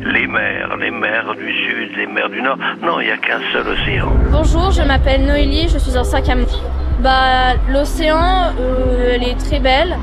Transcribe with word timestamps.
Les 0.00 0.26
mers, 0.28 0.76
les 0.76 0.90
mers 0.92 1.34
du 1.34 1.52
sud, 1.52 1.96
les 1.96 2.06
mers 2.06 2.28
du 2.28 2.40
nord. 2.40 2.56
Non, 2.82 3.00
il 3.00 3.06
n'y 3.06 3.10
a 3.10 3.16
qu'un 3.16 3.40
seul 3.52 3.66
océan. 3.66 4.12
Bonjour, 4.30 4.70
je 4.70 4.82
m'appelle 4.82 5.26
Noélie, 5.26 5.68
je 5.68 5.78
suis 5.78 5.96
en 5.96 6.04
sac 6.04 6.28
à 6.28 6.34
Bah, 7.00 7.54
l'océan, 7.68 8.52
euh, 8.60 9.14
elle 9.14 9.24
est 9.24 9.34
très 9.38 9.58
belle. 9.58 9.96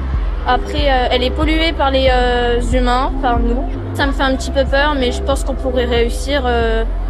Après, 0.46 0.90
euh, 0.90 1.08
elle 1.12 1.24
est 1.24 1.32
polluée 1.32 1.72
par 1.72 1.92
les 1.92 2.10
euh, 2.12 2.60
humains, 2.74 3.14
par 3.22 3.40
nous. 3.40 3.64
Ça 3.94 4.06
me 4.06 4.12
fait 4.12 4.24
un 4.24 4.36
petit 4.36 4.52
peu 4.52 4.66
peur, 4.66 4.96
mais 5.00 5.14
je 5.14 5.22
pense 5.22 5.46
qu'on 5.46 5.56
pourrait 5.56 5.86
réussir 5.86 6.44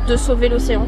de 0.08 0.16
sauver 0.16 0.50
l'océan. 0.50 0.86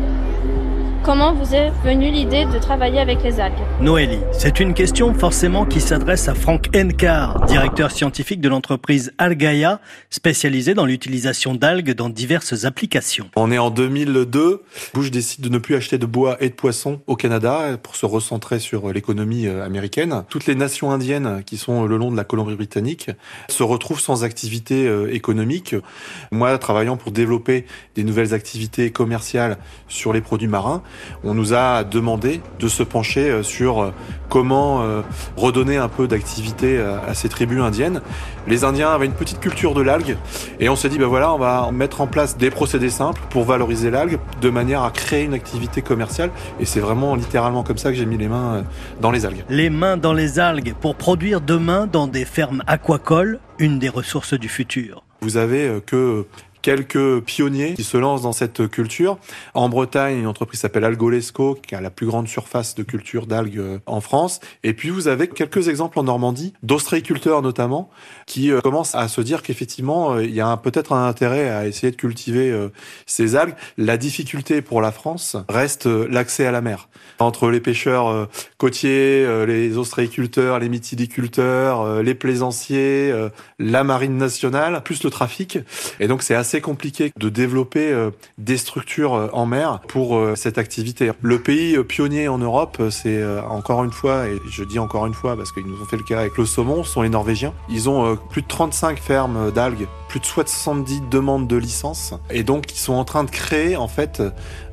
Comment 1.07 1.33
vous 1.33 1.55
est 1.55 1.69
venue 1.85 2.11
l'idée 2.11 2.43
de 2.43 2.59
travailler 2.59 2.99
avec 2.99 3.23
les 3.23 3.39
algues 3.39 3.53
Noélie, 3.79 4.19
c'est 4.33 4.59
une 4.59 4.73
question 4.73 5.13
forcément 5.13 5.65
qui 5.65 5.79
s'adresse 5.79 6.27
à 6.27 6.35
Franck 6.35 6.67
Enkar, 6.75 7.45
directeur 7.45 7.91
scientifique 7.91 8.41
de 8.41 8.49
l'entreprise 8.49 9.13
Algaia, 9.17 9.79
spécialisée 10.09 10.73
dans 10.73 10.85
l'utilisation 10.85 11.55
d'algues 11.55 11.93
dans 11.93 12.09
diverses 12.09 12.65
applications. 12.65 13.29
On 13.37 13.53
est 13.53 13.57
en 13.57 13.69
2002, 13.69 14.63
Bush 14.93 15.09
décide 15.09 15.45
de 15.45 15.47
ne 15.47 15.59
plus 15.59 15.75
acheter 15.75 15.97
de 15.97 16.05
bois 16.05 16.35
et 16.41 16.49
de 16.49 16.55
poissons 16.55 16.99
au 17.07 17.15
Canada 17.15 17.77
pour 17.81 17.95
se 17.95 18.05
recentrer 18.05 18.59
sur 18.59 18.91
l'économie 18.91 19.47
euh, 19.47 19.63
américaine. 19.63 20.25
Toutes 20.27 20.45
les 20.45 20.55
nations 20.55 20.91
indiennes 20.91 21.41
qui 21.45 21.55
sont 21.55 21.85
le 21.85 21.95
long 21.95 22.11
de 22.11 22.17
la 22.17 22.25
Colombie-Britannique 22.25 23.11
se 23.47 23.63
retrouvent 23.63 24.01
sans 24.01 24.25
activité 24.25 24.85
euh, 24.85 25.13
économique. 25.13 25.73
Moi, 26.33 26.57
travaillant 26.57 26.97
pour 26.97 27.13
développer 27.13 27.65
des 27.95 28.03
nouvelles 28.03 28.33
activités 28.33 28.91
commerciales 28.91 29.57
sur 29.87 30.11
les 30.11 30.19
produits 30.19 30.49
marins, 30.49 30.83
on 31.23 31.33
nous 31.33 31.53
a 31.53 31.83
demandé 31.83 32.41
de 32.59 32.67
se 32.67 32.83
pencher 32.83 33.29
euh, 33.29 33.43
sur 33.43 33.81
euh, 33.81 33.93
comment 34.29 34.81
euh, 34.81 35.01
redonner 35.35 35.77
un 35.77 35.87
peu 35.87 36.07
d'activité 36.07 36.79
à 36.79 37.13
ces 37.13 37.29
tribus 37.29 37.61
indiennes. 37.61 38.01
Les 38.47 38.63
Indiens 38.63 38.89
avaient 38.89 39.05
une 39.05 39.13
petite 39.13 39.39
culture 39.39 39.73
de 39.73 39.81
l'algue 39.81 40.17
et 40.59 40.69
on 40.69 40.75
s'est 40.75 40.89
dit 40.89 40.97
ben 40.97 41.07
voilà, 41.07 41.33
on 41.33 41.37
va 41.37 41.69
mettre 41.71 42.01
en 42.01 42.07
place 42.07 42.37
des 42.37 42.49
procédés 42.49 42.89
simples 42.89 43.21
pour 43.29 43.45
valoriser 43.45 43.89
l'algue 43.89 44.19
de 44.41 44.49
manière 44.49 44.83
à 44.83 44.91
créer 44.91 45.23
une 45.23 45.33
activité 45.33 45.81
commerciale 45.81 46.29
et 46.59 46.65
c'est 46.65 46.79
vraiment 46.79 47.15
littéralement 47.15 47.63
comme 47.63 47.77
ça 47.77 47.89
que 47.89 47.97
j'ai 47.97 48.05
mis 48.05 48.17
les 48.17 48.27
mains 48.27 48.63
dans 49.01 49.11
les 49.11 49.25
algues. 49.25 49.43
Les 49.49 49.69
mains 49.69 49.97
dans 49.97 50.13
les 50.13 50.39
algues 50.39 50.73
pour 50.79 50.95
produire 50.95 51.39
demain 51.39 51.87
dans 51.87 52.07
des 52.07 52.25
fermes 52.25 52.63
aquacoles 52.67 53.39
une 53.59 53.79
des 53.79 53.89
ressources 53.89 54.33
du 54.33 54.49
futur. 54.49 55.03
Vous 55.21 55.37
avez 55.37 55.81
que 55.85 56.25
quelques 56.67 57.21
pionniers 57.21 57.75
qui 57.75 57.85
se 57.85 57.95
lancent 57.95 58.23
dans 58.23 58.33
cette 58.33 58.67
culture. 58.67 59.19
En 59.53 59.69
Bretagne, 59.69 60.17
une 60.17 60.27
entreprise 60.27 60.59
s'appelle 60.59 60.83
Algolesco, 60.83 61.57
qui 61.65 61.75
a 61.75 61.79
la 61.79 61.89
plus 61.89 62.05
grande 62.05 62.27
surface 62.27 62.75
de 62.75 62.83
culture 62.83 63.25
d'algues 63.25 63.57
euh, 63.57 63.79
en 63.85 64.01
France. 64.01 64.41
Et 64.65 64.73
puis 64.73 64.89
vous 64.89 65.07
avez 65.07 65.29
quelques 65.29 65.69
exemples 65.69 65.97
en 65.97 66.03
Normandie, 66.03 66.51
d'ostréiculteurs 66.63 67.41
notamment, 67.41 67.89
qui 68.25 68.51
euh, 68.51 68.59
commencent 68.59 68.95
à 68.95 69.07
se 69.07 69.21
dire 69.21 69.43
qu'effectivement, 69.43 70.15
euh, 70.15 70.25
il 70.25 70.35
y 70.35 70.41
a 70.41 70.57
peut-être 70.57 70.91
un 70.91 71.07
intérêt 71.07 71.47
à 71.47 71.67
essayer 71.67 71.89
de 71.89 71.95
cultiver 71.95 72.53
ces 73.05 73.37
algues. 73.37 73.55
La 73.77 73.95
difficulté 73.95 74.61
pour 74.61 74.81
la 74.81 74.91
France 74.91 75.37
reste 75.47 75.85
l'accès 75.85 76.45
à 76.45 76.51
la 76.51 76.59
mer. 76.59 76.89
Entre 77.19 77.49
les 77.49 77.61
pêcheurs 77.61 78.27
côtiers, 78.57 79.25
les 79.45 79.77
ostréiculteurs, 79.77 80.59
les 80.59 80.69
mytiliculteurs, 80.69 82.03
les 82.03 82.13
plaisanciers, 82.13 83.13
la 83.57 83.83
marine 83.83 84.17
nationale, 84.17 84.81
plus 84.83 85.03
le 85.03 85.09
trafic. 85.09 85.59
Et 85.99 86.07
donc 86.07 86.23
c'est 86.23 86.35
assez 86.35 86.56
compliqué 86.61 87.11
de 87.17 87.29
développer 87.29 87.91
euh, 87.91 88.11
des 88.37 88.57
structures 88.57 89.15
euh, 89.15 89.29
en 89.33 89.45
mer 89.45 89.81
pour 89.87 90.17
euh, 90.17 90.35
cette 90.35 90.57
activité. 90.57 91.11
Le 91.21 91.39
pays 91.39 91.77
pionnier 91.83 92.27
en 92.27 92.37
Europe, 92.37 92.81
c'est 92.89 93.23
encore 93.49 93.83
une 93.83 93.91
fois, 93.91 94.27
et 94.27 94.37
je 94.49 94.63
dis 94.63 94.79
encore 94.79 95.05
une 95.05 95.13
fois 95.13 95.35
parce 95.35 95.51
qu'ils 95.51 95.65
nous 95.65 95.81
ont 95.81 95.85
fait 95.85 95.97
le 95.97 96.03
cas 96.03 96.19
avec 96.19 96.37
le 96.37 96.45
saumon, 96.45 96.83
sont 96.83 97.01
les 97.01 97.09
Norvégiens. 97.09 97.53
Ils 97.69 97.89
ont 97.89 98.17
plus 98.29 98.41
de 98.41 98.47
35 98.47 98.99
fermes 98.99 99.51
d'algues, 99.51 99.87
plus 100.09 100.19
de 100.19 100.25
70 100.25 101.03
demandes 101.09 101.47
de 101.47 101.55
licence, 101.55 102.13
et 102.29 102.43
donc 102.43 102.71
ils 102.71 102.79
sont 102.79 102.93
en 102.93 103.05
train 103.05 103.23
de 103.23 103.31
créer 103.31 103.75
en 103.75 103.87
fait 103.87 104.21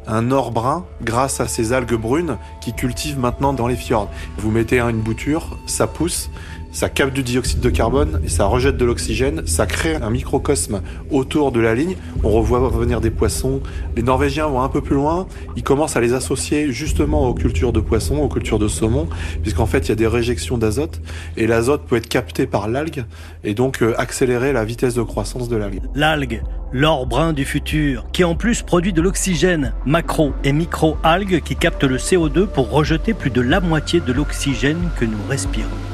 un 0.07 0.31
or 0.31 0.51
brun 0.51 0.85
grâce 1.03 1.41
à 1.41 1.49
ces 1.49 1.73
algues 1.73 1.95
brunes 1.95 2.39
qui 2.61 2.75
cultivent 2.75 3.19
maintenant 3.19 3.53
dans 3.53 3.67
les 3.67 3.77
fjords. 3.77 4.11
Vous 4.39 4.51
mettez 4.51 4.81
une 4.81 5.01
bouture, 5.01 5.59
ça 5.67 5.87
pousse, 5.87 6.31
ça 6.75 6.89
capte 6.89 7.15
du 7.15 7.23
dioxyde 7.23 7.61
de 7.61 7.71
carbone 7.71 8.21
et 8.25 8.29
ça 8.29 8.47
rejette 8.47 8.77
de 8.77 8.85
l'oxygène, 8.85 9.47
ça 9.47 9.65
crée 9.65 9.95
un 9.95 10.11
microcosme 10.11 10.83
autour 11.11 11.53
de 11.53 11.61
la 11.61 11.75
ligne. 11.75 11.97
On 12.25 12.31
revoit 12.31 12.59
revenir 12.59 13.01
des 13.01 13.11
poissons. 13.11 13.61
Les 13.97 14.03
Norvégiens 14.03 14.49
vont 14.49 14.61
un 14.61 14.69
peu 14.69 14.81
plus 14.81 14.97
loin, 14.97 15.27
ils 15.57 15.63
commencent 15.63 15.97
à 15.97 16.01
les 16.01 16.15
associer 16.15 16.73
justement 16.73 17.29
aux 17.29 17.35
cultures 17.35 17.73
de 17.73 17.79
poissons, 17.79 18.17
aux 18.17 18.29
cultures 18.29 18.59
de 18.59 18.67
saumon, 18.67 19.09
puisqu'en 19.43 19.67
fait 19.67 19.87
il 19.87 19.91
y 19.91 19.93
a 19.93 19.95
des 19.95 20.09
réjections 20.09 20.59
d'azote 20.59 21.01
et 21.37 21.47
l'azote 21.47 21.83
peut 21.87 21.97
être 21.97 22.09
capté 22.09 22.47
par 22.47 22.69
l'algue 22.69 23.05
et 23.45 23.55
donc 23.55 23.81
euh, 23.81 23.95
accélérer 23.97 24.53
la 24.53 24.65
vitesse 24.65 24.95
de 24.95 25.03
croissance 25.03 25.49
de 25.49 25.57
l'algue. 25.57 25.81
L'algue, 25.95 26.43
l'or 26.73 27.07
brun 27.07 27.33
du 27.33 27.45
futur, 27.45 28.05
qui 28.13 28.25
en 28.25 28.35
plus 28.35 28.63
produit 28.63 28.93
de 28.93 29.01
l'oxygène, 29.01 29.75
macro 29.87 30.33
et 30.43 30.53
micro-algues 30.53 31.41
qui 31.41 31.55
captent 31.55 31.85
le 31.85 31.99
CO2 31.99 32.49
pour 32.49 32.69
rejeter 32.69 33.15
plus 33.15 33.31
de 33.31 33.41
la 33.41 33.61
moitié 33.61 34.01
de 34.01 34.13
l'oxygène 34.13 34.91
que 34.99 35.05
nous 35.05 35.19
respirons. 35.29 35.94